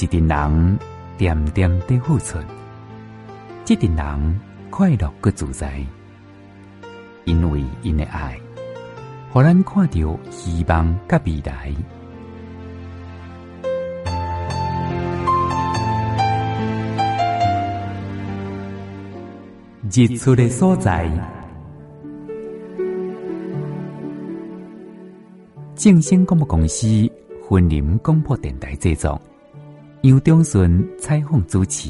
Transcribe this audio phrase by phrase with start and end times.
[0.00, 0.78] 一群人
[1.16, 2.38] 点点的付出，
[3.64, 4.40] 这群人
[4.70, 5.84] 快乐个自在，
[7.24, 8.38] 因为因的爱，
[9.34, 11.74] 让人看到希望甲未来。
[19.90, 21.10] 日出的所在，
[25.74, 26.86] 正声广播公司，
[27.50, 29.20] 云林广播电台制作，
[30.02, 31.88] 杨忠顺采访主持。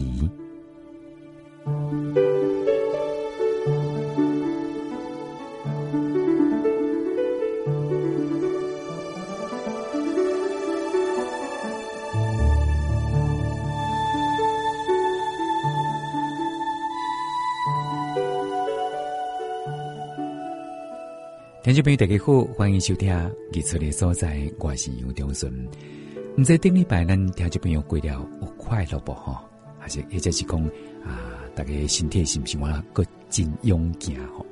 [21.63, 23.13] 听众朋友，大家好，欢迎收听
[23.53, 25.53] 《日出的所在》，我是杨忠顺。
[26.39, 28.05] 毋知顶礼拜咱听众朋友过了
[28.41, 29.13] 有快乐不？
[29.13, 29.43] 哈，
[29.77, 30.65] 还是或者是讲
[31.05, 34.15] 啊，大家身体是不是话个真勇健？
[34.29, 34.47] 哈，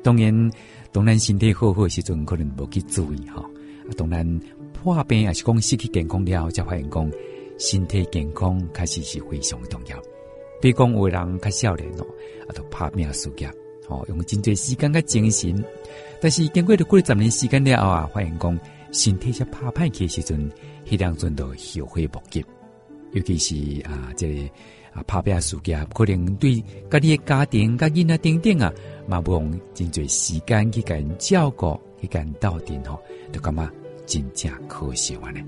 [0.00, 0.52] 当然，
[0.92, 3.42] 当然身体好好时阵，可能无去注意哈。
[3.42, 4.40] 啊，当然
[4.74, 7.10] 破病也是讲失去健康了，才发现讲
[7.58, 10.00] 身体健康确实是非常重要。
[10.62, 12.06] 比如讲有人较少年咯，
[12.46, 13.50] 啊，都拍拼事业，
[13.88, 15.64] 哦，用真侪时间甲精神。
[16.20, 18.56] 但是经过了过了十年时间了后啊，发现讲
[18.94, 20.48] 身体才怕歹去时阵，
[20.86, 22.44] 迄两阵都后悔莫及。
[23.12, 24.42] 尤其是啊，这个、
[24.92, 28.72] 啊拍拼事业，可能对家己的家庭、家囡仔等等啊，
[29.08, 33.00] 嘛无用真侪时间去甲因照顾、去甲因斗阵吼，
[33.32, 33.68] 就感觉
[34.06, 35.30] 真正可惜啊！
[35.32, 35.40] 呢，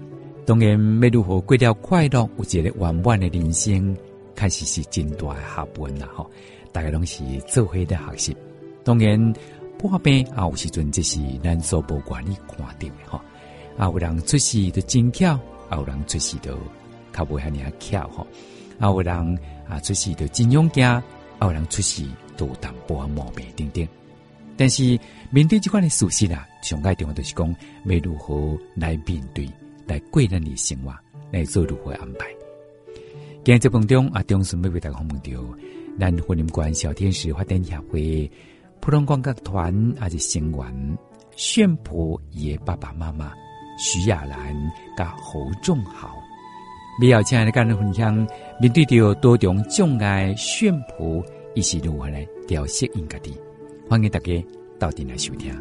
[0.44, 3.96] 当然要如何过了快乐、有一个圆满的人生，
[4.34, 6.08] 确实是真大的学问啦！
[6.14, 6.28] 吼，
[6.72, 8.36] 大家拢是做伙的学习，
[8.82, 9.34] 当然。
[9.78, 13.20] 破病啊，有时阵这是咱所无愿意看到的吼。
[13.76, 15.34] 啊，有人出世就真巧，
[15.68, 16.56] 啊，有人出世就
[17.12, 18.26] 较袂遐尔巧吼。
[18.78, 19.38] 啊，有人
[19.68, 21.02] 啊出世就真勇敢，啊，
[21.42, 22.04] 有人出世
[22.36, 23.86] 都淡薄仔毛病等等。
[24.56, 24.98] 但是
[25.30, 27.48] 面对这款的事实啊，上个重要就是讲
[27.84, 29.46] 要如何来面对，
[29.86, 30.94] 来过咱的生活，
[31.30, 32.26] 来做如何安排。
[33.44, 35.58] 今日节目中啊，忠顺要为大家访问到
[36.00, 38.30] 咱云林县小天使发展协会。
[38.80, 40.98] 普通广告团还是成员，
[41.36, 43.32] 炫普爷爸爸妈妈
[43.76, 46.16] 徐亚兰甲侯仲豪，
[47.00, 48.14] 你要亲爱的家人分享，
[48.60, 51.22] 面对着多种障碍，炫普
[51.54, 53.38] 伊是如何来调适应家己，
[53.88, 54.44] 欢迎大家
[54.78, 55.54] 到店来收听。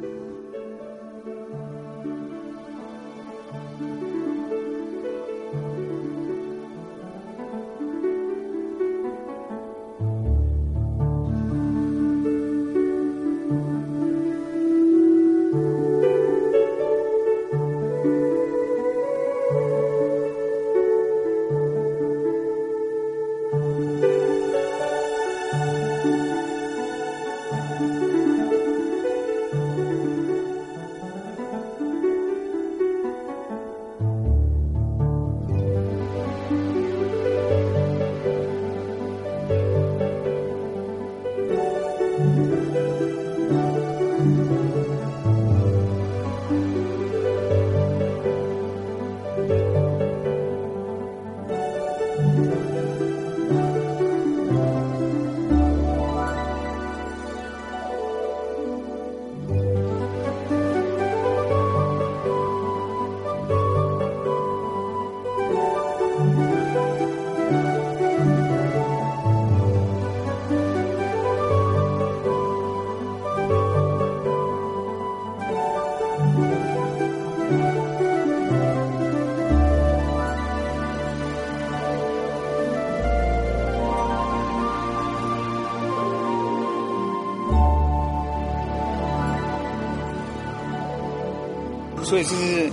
[92.05, 92.71] 所以是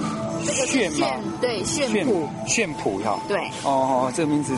[0.66, 1.06] 炫吗？
[1.40, 3.18] 对，炫谱，炫谱哈。
[3.26, 3.38] 对。
[3.64, 4.52] 哦哦，这个名字，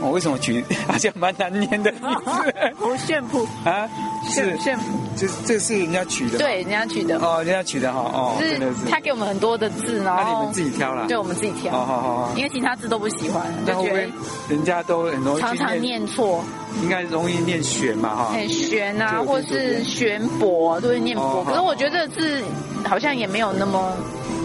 [0.00, 2.06] 我为什么取 好像蛮难念的名字？
[2.80, 3.88] 哦，炫谱啊，
[4.30, 4.84] 是炫谱，
[5.16, 6.38] 这这是人家取的。
[6.38, 7.18] 对，人家取的。
[7.18, 8.86] 哦，人家取的哈哦，真的是。
[8.88, 11.06] 他给我们很多的字，然后那你们自己挑了。
[11.08, 11.72] 对，我们自己挑。
[11.72, 12.32] 好好好。
[12.36, 14.08] 因为其他字都不喜欢，就觉得
[14.48, 16.44] 人家都很多常常念错。
[16.82, 18.32] 应该容易念玄嘛哈。
[18.32, 22.44] 很玄啊，或是玄博都会念博，可是我觉得这个字
[22.88, 23.92] 好像也没有那么。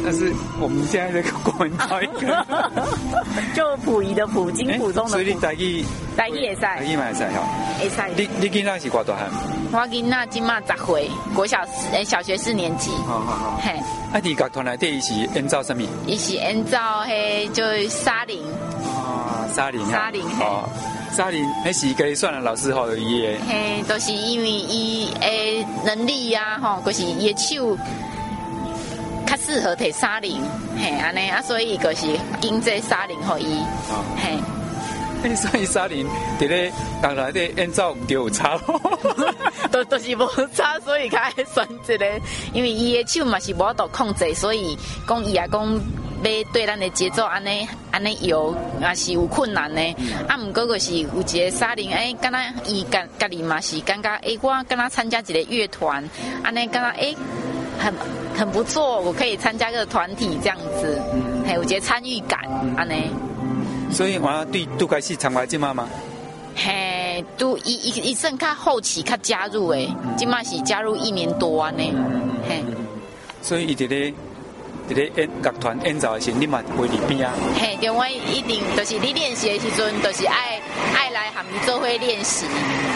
[0.03, 2.07] 但是我们现在这个国文教育，
[3.53, 5.09] 就溥仪的溥，金溥中的溥。
[5.13, 5.85] 所以你台语，
[6.17, 7.47] 台语也赛，台语嘛也赛哈。
[7.83, 8.09] 也赛。
[8.15, 9.29] 你你囡仔是几大汉？
[9.71, 11.61] 我囡仔今嘛十岁，国小
[11.91, 12.89] 诶小学四年级。
[13.05, 13.61] 好好好。
[13.61, 13.73] 嘿。
[14.11, 15.83] 啊，你乐团来对伊是演奏什么？
[16.07, 18.41] 伊是演奏嘿，就是沙林。
[19.05, 20.67] 啊，沙林，沙林，哦，
[21.15, 27.77] 沙林，还是给算了老师好有伊个，嘿，都、就是因为伊诶能力呀，吼，就是伊手
[29.27, 30.41] 较适合摕沙林，
[30.77, 32.07] 嘿，安尼啊，所以就是
[32.39, 33.59] 经济沙林互伊，
[34.17, 34.37] 嘿。
[35.35, 36.07] 所以沙林
[36.39, 38.59] 伫咧当来的演奏唔对有差，
[39.71, 42.05] 都都是无差，所以较爱选这个，
[42.53, 44.75] 因为伊的手嘛是无法度控制，所以
[45.07, 45.79] 讲伊也讲
[46.23, 49.81] 要对咱的节奏安尼安尼摇也是有困难的。
[49.97, 56.03] 嗯、啊，毋过就是有一个沙林，哎，敢若伊家家己嘛是感觉，哎，我敢若参加一个乐团，
[56.43, 57.15] 安尼敢若哎，
[57.79, 57.93] 很
[58.37, 61.01] 很不错，我可以参加个团体这样子，
[61.45, 62.39] 嘿有一个参与感，
[62.77, 63.09] 安尼。
[63.91, 65.87] 所以我对杜开始参加这马吗？
[66.55, 71.93] 嘿，都一一一阵较后期较加入诶，这马是加入一年多安尼。
[72.47, 72.63] 嘿，
[73.41, 74.13] 所以伊伫咧
[74.89, 77.33] 伫咧演乐团演奏的时，你嘛会伫边啊？
[77.59, 80.59] 嘿，对，我一定就是你练习的时阵，就是爱
[80.93, 82.45] 爱来和你做伙练习，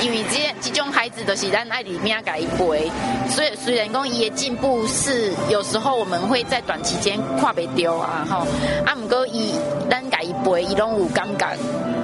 [0.01, 2.91] 因为这这种孩子就是咱爱里面改一杯。
[3.29, 8.37] 所以虽然讲伊的进步是有时候我们会在短期间看不掉啊，吼，
[8.85, 9.53] 啊，毋过伊
[9.89, 10.03] 咱。
[10.25, 11.55] 一杯，伊拢有感觉，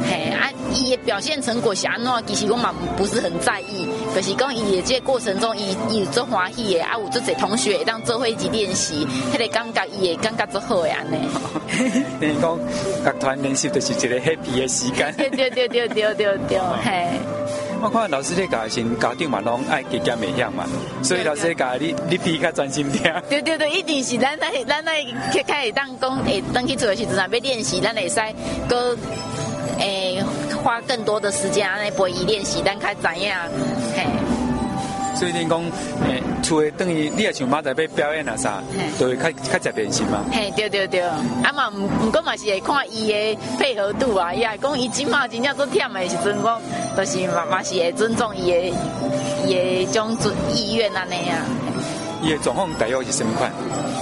[0.10, 2.12] 嘿啊，伊的表现成果是安怎？
[2.28, 11.18] 其实我嘛不是很在意，可是讲伊的这个过程中，伊伊有做欢喜的，啊，有做侪同学会当做伙一起练习，迄个感觉伊会感觉做好的安尼。
[12.20, 12.60] 等于讲
[13.06, 15.14] 乐团练习就是一个 happy 的时间。
[15.18, 17.08] 对对对对对对对，嘿。
[17.84, 20.66] 我看老师咧教先家长嘛拢爱加减袂晓嘛，
[21.02, 23.02] 所以老师咧教你你比较专心听。
[23.28, 25.04] 对对对，一定是咱咱咱来
[25.34, 28.20] 开开始当讲诶，当去做的时阵要练习，咱会使
[28.70, 28.96] 搁
[29.82, 30.24] 诶
[30.64, 33.34] 花更多的时间安尼陪伊练习，咱较知影
[33.96, 34.06] 嘿。
[35.14, 35.60] 所以你讲，
[36.08, 38.62] 诶，厝诶等于你也像马仔要表演啊啥，
[38.98, 40.24] 都会较较食练习嘛。
[40.32, 46.62] 嘿，对对对，啊嘛，唔唔过嘛是会看伊诶配合度啊，伊也讲伊即嘛真正做忝诶时阵，讲
[46.96, 48.74] 都是嘛嘛是会尊重伊诶
[49.46, 51.46] 伊诶种尊意愿安尼啊。
[52.22, 53.52] 伊的状况大约是什么款？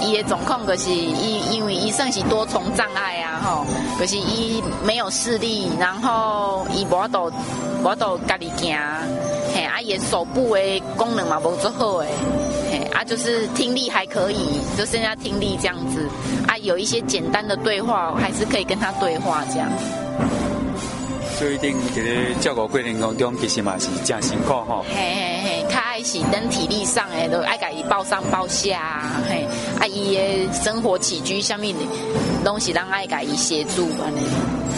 [0.02, 3.66] 伊的状况就是伊因为伊算是多重障碍啊，吼，
[3.98, 7.32] 就是伊没有视力，然后伊无法度
[7.80, 8.78] 无法度家己行。
[9.54, 12.08] 嘿，啊，也手部的功能嘛无做好诶，
[12.70, 16.08] 嘿，啊，就是听力还可以，就剩下听力这样子，
[16.46, 19.68] 啊，有一些简单的对话还是可以跟他对话这样。
[21.36, 24.84] 所以，定这个照顾过程当中，其实嘛是真辛苦吼。
[24.88, 25.59] 嘿嘿嘿，
[26.00, 29.46] 他爱是等体力上诶，都爱给伊抱上抱下，嘿，
[29.78, 31.84] 啊，伊诶生活起居上面的
[32.42, 34.20] 东西，让爱给伊协助安尼，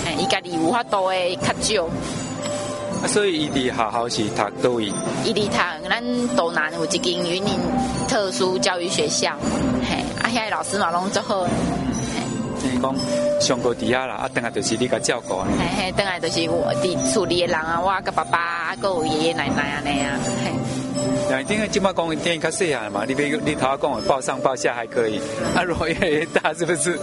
[0.05, 1.85] 嘿，伊家己有法度诶较少。
[3.03, 4.93] 啊，所以伊伫学校是读倒位？
[5.25, 7.59] 伊伫读咱岛南有一间云林
[8.09, 9.37] 特殊教育学校，
[9.89, 11.47] 嘿，啊，遐个老师嘛拢足好，
[12.83, 12.95] 讲
[13.41, 15.37] 上过底下啦，啊，等下就是你个照顾。
[15.37, 20.53] 嘿嘿，等下就是我伫厝里的人啊，我个爸爸啊，个有爷爷奶奶安尼啊，嘿。
[21.29, 25.19] 两天今麦讲电影较细汉嘛，你别你头讲抱上抱下还可以，
[25.57, 26.99] 啊，如果越来越大，是不是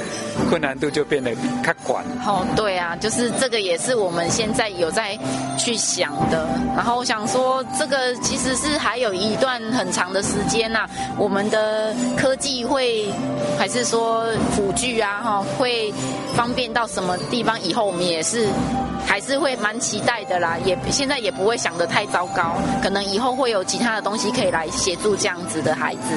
[0.49, 1.33] 困难度就变得
[1.63, 2.03] 较广？
[2.25, 5.17] 哦，对啊，就是这个也是我们现在有在
[5.57, 6.47] 去想的。
[6.75, 13.11] 然后我想说，这个其实是还有一段很长的时间呐、啊，我们的科技会
[13.57, 15.93] 还是说辅具啊，哈，会会
[16.35, 17.61] 方便到什么地方？
[17.61, 18.47] 以后我们也是。
[19.05, 26.13] 还是会蛮期待的啦，也现在也不会想得太糟糕，可能以后会有其他的东西可以来协助这样子的孩子，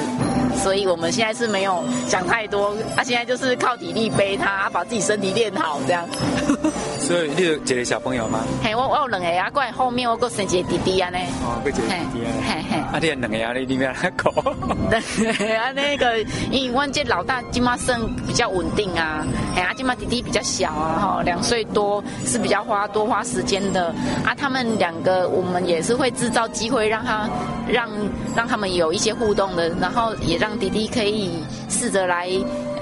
[0.57, 6.07] 所以我们现在是没有想太多，啊，现在就是靠体力背他，把自己身体练好这样。
[6.99, 8.39] 所以你有一个小朋友吗？
[8.63, 11.17] 嘿，我我有两个啊，过来后面我过生一个弟弟啊呢。
[11.43, 12.31] 哦，过一个弟弟啊。
[12.47, 12.79] 嘿嘿。
[12.79, 14.29] 啊，你两个啊，你里面那个。
[15.59, 16.19] 啊，那个，
[16.49, 23.87] 因为我这老大今嘛生比较稳定啊，嘿，啊，今嘛弟弟比较小啊，哈，两岁多是比较花多花时间的
[24.23, 24.33] 啊。
[24.37, 27.27] 他们两个，我们也是会制造机会让他
[27.67, 27.89] 让
[28.35, 31.31] 让他们有一些互动的，然后也让弟弟可以
[31.69, 32.27] 试着来，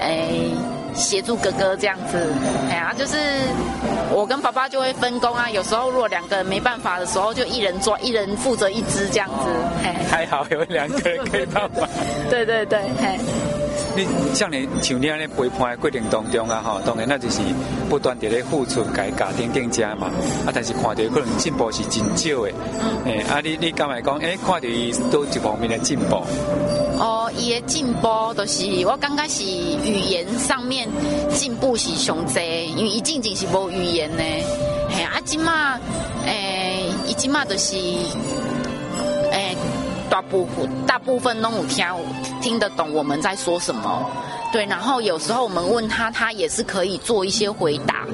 [0.00, 0.50] 欸。
[0.94, 2.18] 协助哥哥这样子，
[2.68, 3.16] 哎呀，就是
[4.10, 5.48] 我跟爸爸就会分工啊。
[5.48, 9.48] 有时候如果两个人没办法的时候，就一人抓，一人负责一只这样子。
[9.82, 11.88] 嘿，还好有两个人可以帮忙。
[12.28, 13.18] 对对对，嘿。
[13.96, 17.40] 你像你像你安尼陪伴的过程当中啊，哈，当然那就是
[17.88, 20.08] 不断地咧付出，给家庭更加嘛。
[20.44, 22.52] 啊，但是看到可能进步是真少的。
[23.06, 23.06] 嗯。
[23.06, 26.22] 哎，啊，你你刚才讲，哎，看到伊都一方面的进步。
[27.02, 28.06] 哦，伊的进步
[28.36, 30.88] 就是我刚开始语言上面
[31.34, 32.38] 进步是上济，
[32.76, 34.22] 因为伊进前是无语言呢。
[34.88, 35.80] 嘿，啊，今嘛，
[36.24, 37.74] 诶、欸，伊今嘛就是，
[39.32, 39.56] 诶、
[40.08, 41.84] 大部分大部分拢有听
[42.40, 44.08] 听得懂我们在说什么。
[44.52, 48.06] 对，然后有时候我们问他，他也是可以做一些回答。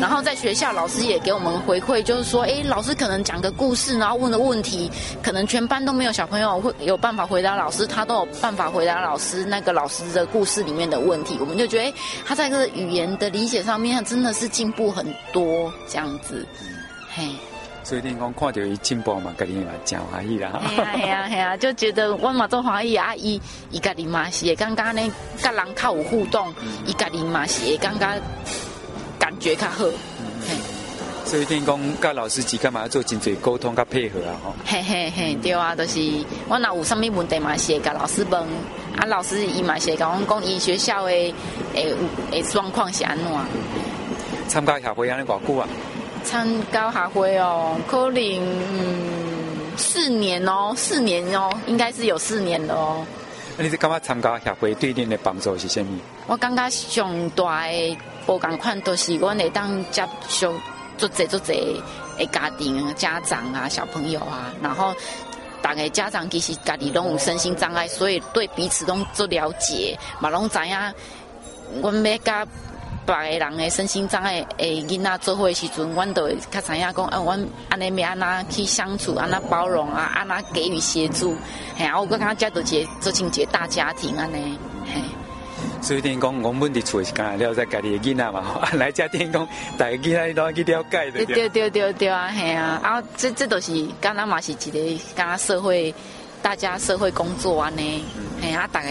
[0.00, 4.90] 然后在学校老师也给我们回馈，就是说，哎，老师可能讲个故事，然后问的问题，
[5.22, 11.94] 可能全班都没有小朋友会有办法回答老师，他都有办法回答老师那个老师的故事里面的问题，我们就觉得，哎，
[12.26, 16.44] 他在这个语言的理解上面真的是进步很多，这样子，
[17.14, 17.28] 嘿。
[17.84, 20.60] 所以你讲看到伊进步嘛，家己嘛真欢喜啦。
[20.74, 23.38] 系啊系啊系啊，就觉得我嘛做欢喜啊，伊
[23.70, 25.02] 伊家己嘛是会感觉呢，
[25.36, 26.52] 甲人较有互动，
[26.86, 28.20] 伊家己嘛是会感觉
[29.18, 29.84] 感觉较好。
[29.84, 30.56] 嗯、
[31.26, 34.54] 所以听讲，甲老师之间嘛要做真侪沟通甲配合啊，吼。
[34.64, 36.00] 嘿嘿嘿，对啊，就是
[36.48, 38.40] 我若有啥物问题嘛，是会甲老师问，
[38.96, 41.34] 啊，老师伊嘛是会甲我讲，伊学校的诶
[42.30, 43.26] 诶状况是安怎。
[44.48, 45.68] 参加协会安尼偌久啊？
[46.24, 53.06] 参加协会哦，可能嗯四年哦，四年哦，应该是有四年的哦。
[53.56, 56.00] 你是感觉参加协会对你的帮助是什么？
[56.26, 60.52] 我感觉上大的无共款都是我会当接触
[60.96, 61.80] 做侪做侪
[62.18, 64.92] 的家庭、家长啊、小朋友啊，然后
[65.62, 70.94] 大概家长其实家己拢有身心障碍，所以对彼此拢做了解，嘛拢知影，
[71.82, 72.46] 我们甲。
[73.06, 81.36] 别个人的身心障碍诶，囡仔做伙的时阵，阮都会较知影讲，啊，阮安尼要安怎去相处，安怎包容啊，安怎给予协助，
[81.76, 85.00] 嘿，啊，我感觉这都是做成一个大家庭安尼，嘿。
[85.80, 89.46] 所以等于讲，我们伫厝是干了解家己的囡仔嘛，来这听讲，
[89.76, 91.24] 大家囡仔都要去了解的。
[91.26, 95.94] 对对对对啊，嘿啊，啊，这这都是刚刚嘛是一个刚刚社会，
[96.40, 98.02] 大家社会工作安尼，
[98.40, 98.88] 嘿啊，大家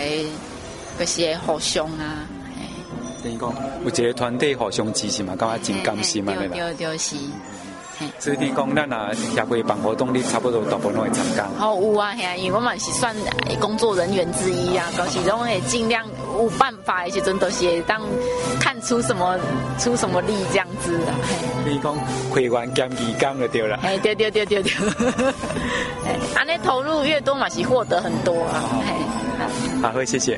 [1.00, 2.28] 就是互相啊。
[3.24, 3.54] 等于讲，
[3.84, 7.16] 有一个团队互相支持嘛，感觉真甘心嘛，对对对，是。
[8.20, 11.48] 所以你讲，咱啊协会办活动，你差不多大部分拢会参加。
[11.58, 13.16] 好有啊，因为我们是算
[13.62, 18.02] 工作人员之一啊，都是拢会尽量有办法的时阵，都是当
[18.60, 19.38] 看出什么
[19.80, 21.16] 出什么力这样子啊。
[21.66, 21.96] 你讲
[22.30, 23.80] 会员兼义工就对了。
[23.84, 24.74] 哎，对对对对对。
[26.06, 28.60] 哎， 安尼投入越多嘛，是获得很多啊。
[29.82, 30.38] 好，好，谢谢。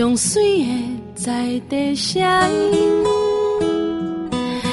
[0.00, 0.72] 上水的
[1.14, 2.22] 在地声
[2.72, 3.04] 音，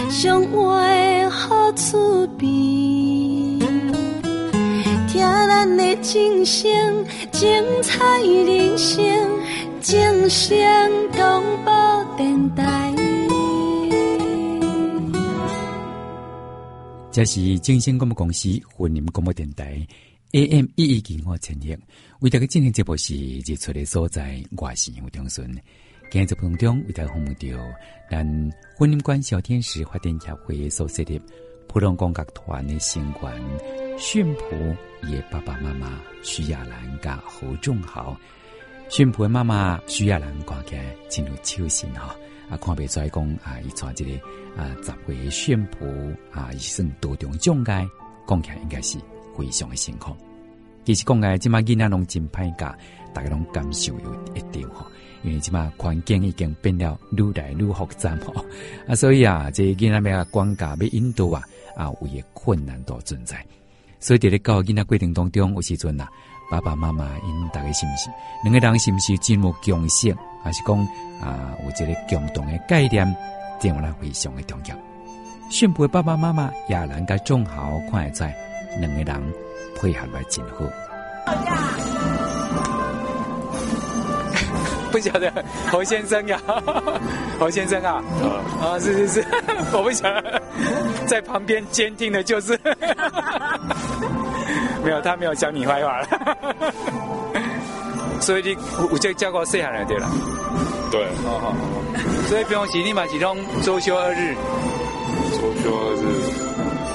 [0.09, 2.47] 上活的好厝边，
[5.09, 6.71] 听咱的精声，
[7.33, 9.03] 精彩人生，
[9.81, 10.57] 正声
[11.11, 12.95] 广播电台。
[17.11, 18.47] 这是正声广播公司
[18.79, 19.85] 云林广播电台
[20.33, 21.67] AM 一一点五千赫。
[22.19, 23.15] 为大家进行节目是
[23.45, 25.49] 日出的所在，我是杨长顺。
[26.11, 27.47] 今日节目中为大家访问到
[28.11, 28.27] 咱
[28.81, 31.21] 云林县小天使发展协会所设立
[31.69, 38.19] 普通共学团的成员训仆伊爸爸妈妈徐亚兰甲侯仲豪。
[38.89, 42.13] 训仆的妈妈徐亚兰看起来真有孝心哈，
[42.49, 44.11] 啊，看不出来讲啊，伊带这个
[44.57, 47.87] 啊十位训仆啊，伊算多重障碍，
[48.27, 48.97] 讲起来应该是
[49.37, 50.15] 非常的辛苦。
[50.83, 52.73] 其实讲个，即马囡仔拢真歹教，
[53.13, 54.85] 大家拢感受有一定吼。
[55.23, 58.33] 因为即马环境已经变了愈来愈复杂吼，
[58.87, 61.41] 啊，所以啊，这囡仔要管教要引导啊，
[61.75, 63.43] 啊，有些困难都存在。
[63.99, 66.07] 所以伫咧教囡仔过程当中，有时阵啊，
[66.51, 68.09] 爸爸妈妈因大家是毋是，
[68.43, 70.79] 两个人是毋是真有共识，还是讲
[71.19, 73.15] 啊，有一个共同的概念，
[73.59, 74.77] 这样来非常的重要。
[75.49, 78.35] 训仆爸爸妈妈亚兰甲仲豪看会在
[78.79, 79.33] 两个人。
[79.79, 80.65] 配合来真好。
[84.91, 85.31] 不晓得
[85.69, 86.41] 侯先生呀，
[87.37, 88.01] 侯先生啊，
[88.59, 89.27] 啊是是是，
[89.71, 90.41] 我不晓得，
[91.05, 92.59] 在旁边监听的就是，
[94.83, 96.07] 没有他没有讲你坏话了，
[98.19, 98.57] 所以你
[98.91, 100.09] 我就叫过细汉了对了，
[100.89, 101.55] 对，好好好，
[102.27, 104.33] 所以不用洗，立马启动周休二日，
[105.33, 106.07] 周休二日。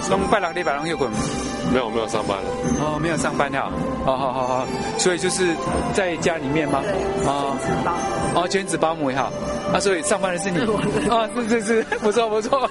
[0.03, 1.09] 从拜六礼拜六有滚？
[1.73, 2.51] 没有没有上班了。
[2.81, 3.71] 哦，没有上班了。
[4.05, 4.67] 好好好好，
[4.99, 5.47] 所以就是
[5.95, 6.81] 在家里面吗？
[6.83, 7.27] 对。
[7.27, 7.57] 哦。
[7.59, 8.41] 全职保姆。
[8.43, 9.33] 哦，全职保姆也好。
[9.73, 10.59] 啊，所以上班的是你。
[11.09, 12.69] 啊，是是是， 不错不错。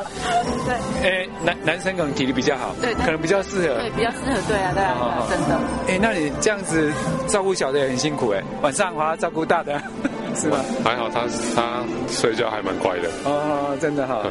[1.02, 1.10] 对。
[1.10, 2.76] 哎，男男生可能体力比较好。
[2.82, 2.94] 对。
[2.96, 3.76] 可能比较适合。
[3.80, 5.60] 对，比较适合，对啊，对啊，真的。
[5.88, 6.92] 哎，那你这样子
[7.28, 9.82] 照顾小的也很辛苦哎，晚上还要照顾大的，
[10.36, 10.58] 是吗？
[10.84, 11.22] 还好，他
[11.56, 13.10] 他睡觉还蛮乖的。
[13.26, 14.22] 哦，真的哈。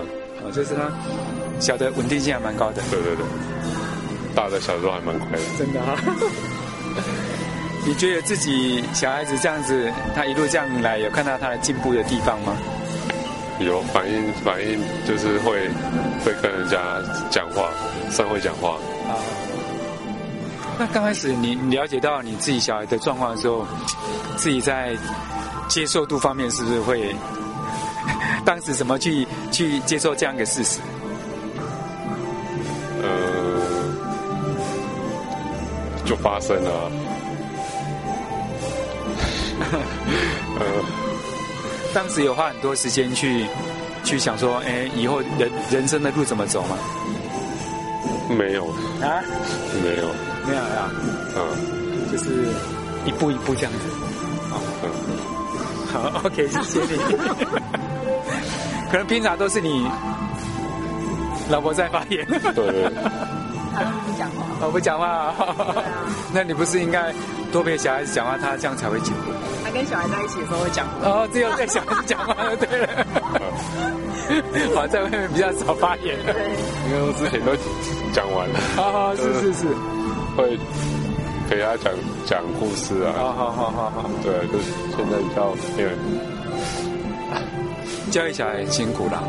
[0.44, 0.82] 哦，就是他。
[1.60, 3.24] 小的稳定性还蛮高的，对对对，
[4.34, 5.96] 大的小的都还蛮快的，真的哈。
[7.86, 12.54] 你觉得自己小孩子这样子，他一路这样来，有看到他的进步的地方吗？
[13.58, 15.68] 有反应，反应就是会
[16.24, 16.78] 会跟人家
[17.30, 17.70] 讲话，
[18.10, 18.78] 算会讲话。
[19.08, 19.16] 啊。
[20.78, 23.66] 那刚开始你了解到你自己小孩的状况的时候，
[24.36, 24.96] 自己在
[25.68, 27.14] 接受度方面是不是会？
[28.44, 30.80] 当时怎么去去接受这样一个事实？
[36.10, 36.90] 就发生了，
[40.58, 40.66] 呃，
[41.94, 43.46] 当时有花很多时间去
[44.02, 46.76] 去想说，哎，以后人人生的路怎么走吗？
[48.36, 48.64] 没有。
[49.00, 49.22] 啊，
[49.84, 50.08] 没有，
[50.48, 50.90] 没有啊，
[51.36, 52.48] 嗯，就是
[53.06, 53.78] 一步一步这样子，
[54.50, 54.90] 好，嗯，
[55.92, 56.98] 好， OK，谢谢你。
[58.90, 59.88] 可能平常都是你
[61.48, 62.90] 老婆在发言，对对。
[64.60, 67.12] 他都不讲话，我不讲话，啊，那你不是应该
[67.50, 69.32] 多陪小孩子讲话，他这样才会进步？
[69.64, 73.06] 他跟小孩在一起的时候会讲话，哦，只有在小孩子讲话就对了。
[74.76, 76.16] 好，在外面比较少发言。
[76.24, 76.34] 对，
[76.86, 77.50] 因为我之前都
[78.12, 78.60] 讲完了。
[78.76, 79.66] 好好，是是是，
[80.36, 80.56] 会
[81.48, 81.92] 陪他讲
[82.26, 83.12] 讲故事啊。
[83.16, 85.90] 好好好好好，对，就是现在比较因为
[88.10, 89.20] 教育小孩辛苦了。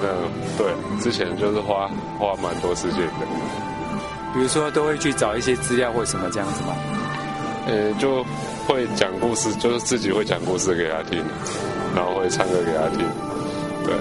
[0.00, 0.66] 嗯，对，
[1.00, 3.26] 之前就是花花蛮多时间的。
[4.36, 6.76] 比如说，都会去找一些资料或什么这样子吗？
[7.66, 8.22] 呃，就
[8.68, 11.24] 会讲故事，就是自己会讲故事给他听，
[11.94, 13.06] 然后会唱歌给他听。
[13.84, 13.94] 对，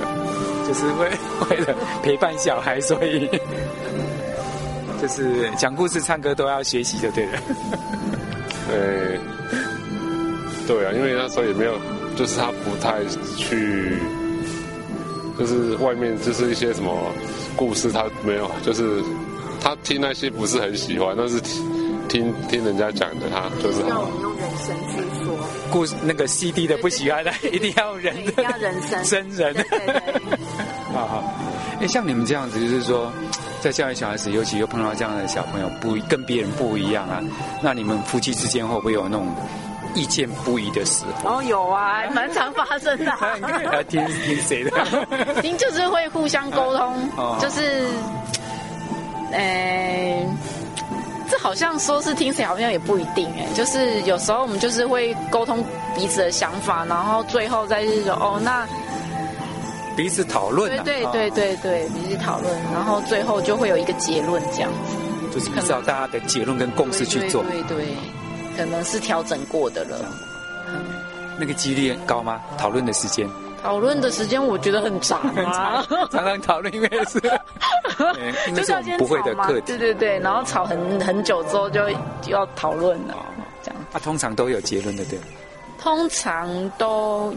[0.68, 1.10] 就是为
[1.50, 3.30] 为了陪伴小孩，所以
[5.02, 7.40] 就是讲故事、唱歌都要学习就对了。
[8.70, 9.18] 呃，
[10.68, 11.80] 对啊，因为那时候也没有，
[12.18, 13.04] 就是他不太
[13.38, 13.98] 去。
[15.38, 16.92] 就是外面就是一些什么
[17.58, 19.02] 故事，他没有，就是
[19.66, 21.64] 他听那些不是很喜欢，但是听
[22.08, 25.36] 听听人家讲的，他就是要我们用人声去说
[25.72, 25.96] 故事。
[26.04, 29.52] 那个 CD 的不喜欢的，一定要人的，要人声，真人。
[29.56, 30.38] 对对对。
[30.94, 31.34] 好好。
[31.82, 33.12] 哎，像你们这样子，就是说
[33.60, 37.20] 在教育小孩子，尤其又碰到这样的小朋友，不跟别人不一样啊，
[37.64, 39.28] 那你们夫妻之间会不会有那种？
[39.94, 43.06] 意见不一的时候，哦，有啊，蛮常发生的。
[43.72, 44.72] 要听听谁的？
[45.42, 47.88] 您就是会互相沟通，就是，
[49.32, 50.28] 诶、欸，
[51.30, 53.46] 这好像说是听谁，好像也不一定哎。
[53.54, 55.64] 就是有时候我们就是会沟通
[55.96, 58.68] 彼此的想法，然后最后再是说哦，那
[59.96, 60.70] 彼此讨论。
[60.84, 64.96] 对对对对对，彼此讨论，然后最后就会有一个结论，这样子。
[65.34, 67.44] 就是依照大家的结论跟共识去做。
[67.44, 67.88] 对对，对，
[68.58, 69.98] 可能是调整过的了。
[70.70, 70.82] 嗯，
[71.38, 72.40] 那个几率高吗？
[72.58, 73.28] 讨论的时间？
[73.66, 77.18] 讨论的时间我觉得很长啊， 常常讨论，因为是，
[78.48, 81.90] 因为是我们不会的课题，对对对，然后吵很很久之后就
[82.22, 83.16] 就要讨论了，
[83.64, 83.82] 这样。
[83.92, 85.18] 他通常都有结论的，对。
[85.80, 87.34] 通常都。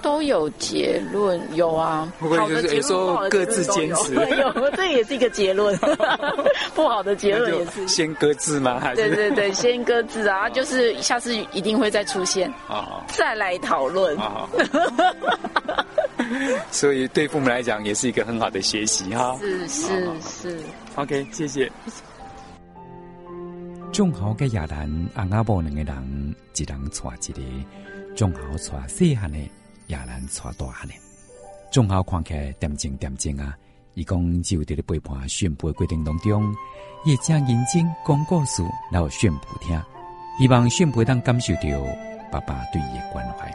[0.00, 2.10] 都有结论，有啊。
[2.18, 5.76] 不过就是有时候各自坚持， 有，这也是一个结论。
[6.74, 8.78] 不好的结论也是先搁置吗？
[8.80, 14.16] 还是对对对，先搁置啊，就是下次一定会再出现啊，再来讨论。
[16.70, 19.36] 所以对父母来讲也是一个很好的学习哈。
[19.40, 20.60] 是是是。
[20.96, 21.70] OK，谢谢。
[23.90, 27.40] 仲豪跟亚兰阿阿伯两个人，一人带一个，
[28.14, 29.38] 仲豪带细汉的。
[29.88, 30.94] 亚兰带大汉呢，
[31.70, 33.56] 仲豪看起来恬静恬静啊。
[33.94, 36.54] 伊讲只有伫咧陪伴宣布过程当中，
[37.04, 39.80] 伊会正认真讲故事，然后宣布听，
[40.38, 41.60] 希望宣布当感受到
[42.30, 43.52] 爸爸对伊的关怀。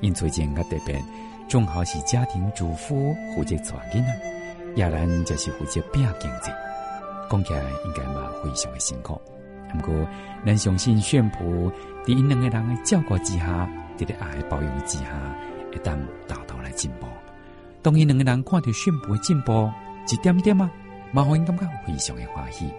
[0.00, 1.02] 因最近较特别，
[1.48, 4.20] 仲好是家庭主妇，负责带囡仔，
[4.76, 6.50] 亚兰则是负责拼经济。
[7.30, 9.20] 讲起来应该嘛非常的辛苦，
[9.72, 10.06] 不过
[10.46, 11.72] 咱相信宣布
[12.04, 15.08] 伫因两个人的照顾之下，伫咧爱包容之下。
[15.74, 17.06] 会当大头来进步，
[17.82, 19.68] 当伊两个人看到宣布的进步
[20.08, 20.70] 一点点啊，
[21.12, 22.70] 马上因感觉非常的欢喜。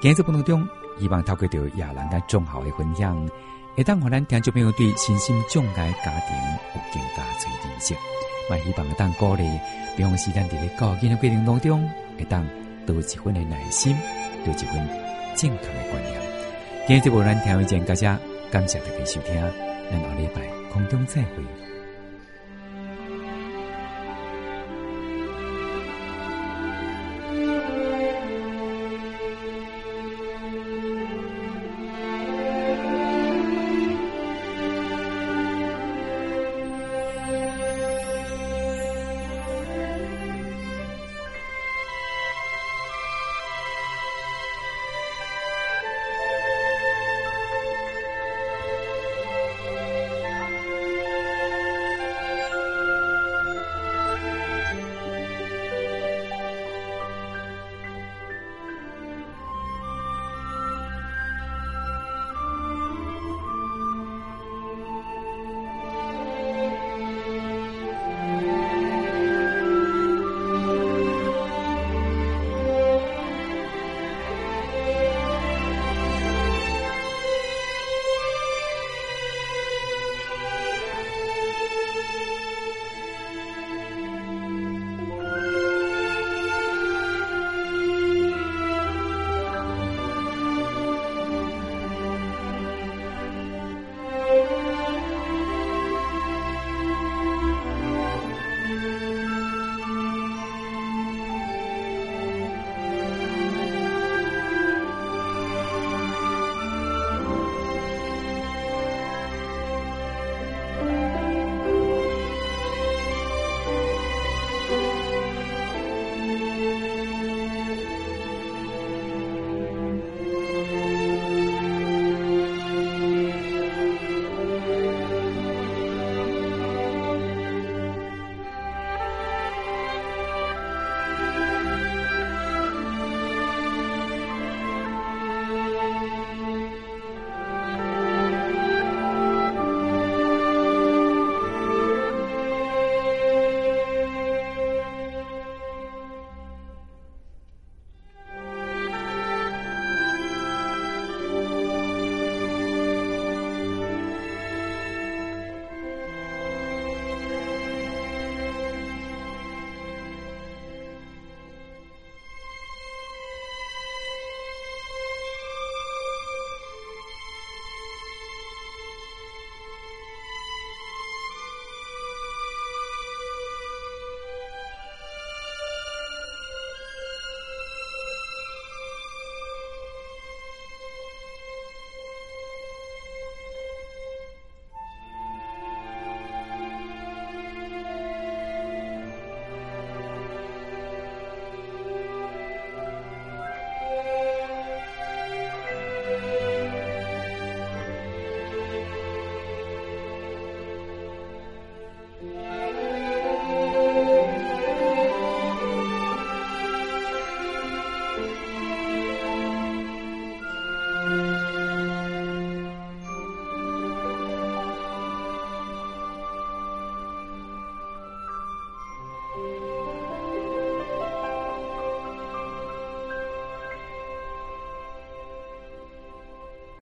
[0.00, 0.66] 今日节目中，
[0.98, 3.28] 希望透过着亚兰甲仲豪的分享，
[3.76, 6.36] 会当互咱听众朋友对身心障碍家庭
[6.74, 7.94] 有更加多认识。
[8.48, 9.42] 嘛，希望会当鼓励，
[9.94, 12.46] 比方是咱伫咧教囡仔过程当中，会当
[12.86, 13.94] 多一份的耐心，
[14.44, 14.88] 多一份
[15.34, 16.18] 健康的观念。
[16.86, 18.18] 今日节目咱听一见，大家
[18.50, 19.34] 感谢大家收听，
[19.90, 20.40] 咱下礼拜
[20.72, 21.67] 空中再会。